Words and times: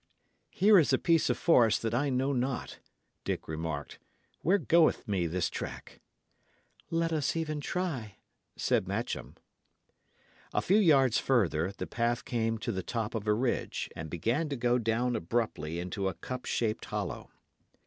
"Here 0.49 0.79
is 0.79 0.91
a 0.91 0.97
piece 0.97 1.29
of 1.29 1.37
forest 1.37 1.83
that 1.83 1.93
I 1.93 2.09
know 2.09 2.33
not," 2.33 2.79
Dick 3.23 3.47
remarked. 3.47 3.99
"Where 4.39 4.57
goeth 4.57 5.07
me 5.07 5.27
this 5.27 5.47
track?" 5.47 5.99
"Let 6.89 7.13
us 7.13 7.35
even 7.35 7.61
try," 7.61 8.17
said 8.57 8.87
Matcham. 8.87 9.35
A 10.55 10.61
few 10.63 10.79
yards 10.79 11.19
further, 11.19 11.71
the 11.77 11.85
path 11.85 12.25
came 12.25 12.57
to 12.57 12.71
the 12.71 12.81
top 12.81 13.13
of 13.13 13.27
a 13.27 13.33
ridge 13.35 13.91
and 13.95 14.09
began 14.09 14.49
to 14.49 14.55
go 14.55 14.79
down 14.79 15.15
abruptly 15.15 15.77
into 15.79 16.07
a 16.07 16.15
cup 16.15 16.45
shaped 16.45 16.85
hollow. 16.85 17.29